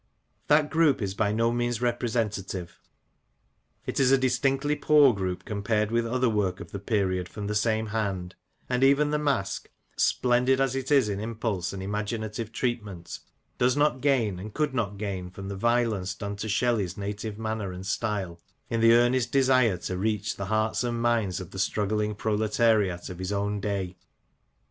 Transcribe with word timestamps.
That 0.47 0.71
group 0.71 0.99
is 0.99 1.13
by 1.13 1.31
no 1.31 1.51
means 1.51 1.77
representa 1.77 2.47
tive; 2.47 2.79
it 3.85 3.99
is 3.99 4.09
a 4.09 4.17
distinctly 4.17 4.75
poor 4.75 5.13
group 5.13 5.45
compared 5.45 5.91
with 5.91 6.07
other 6.07 6.27
work 6.27 6.59
of 6.59 6.71
the 6.71 6.79
period 6.79 7.29
from 7.29 7.45
the 7.45 7.53
same 7.53 7.85
hand; 7.85 8.33
and 8.67 8.83
even 8.83 9.11
The 9.11 9.19
Mask, 9.19 9.69
splendid 9.95 10.59
as 10.59 10.75
it 10.75 10.89
is 10.91 11.07
in 11.07 11.19
impulse 11.19 11.71
and 11.71 11.83
imaginative 11.83 12.51
treat 12.51 12.83
ment, 12.83 13.19
does 13.59 13.77
not 13.77 14.01
gain, 14.01 14.39
and 14.39 14.51
could 14.55 14.73
not 14.73 14.97
gain, 14.97 15.29
from 15.29 15.49
the 15.49 15.55
violence 15.55 16.15
done 16.15 16.35
to 16.37 16.49
Shelley's 16.49 16.97
native 16.97 17.37
manner 17.37 17.71
and 17.71 17.85
style 17.85 18.41
in 18.71 18.79
the 18.79 18.93
earnest 18.93 19.31
desire 19.31 19.77
to 19.77 19.99
reach 19.99 20.35
the 20.35 20.45
hearts 20.45 20.83
and 20.83 20.99
minds 20.99 21.39
of 21.39 21.51
the 21.51 21.59
struggling 21.59 22.15
proletariat 22.15 23.09
of 23.09 23.19
his 23.19 23.31
own 23.31 23.59
day. 23.59 23.97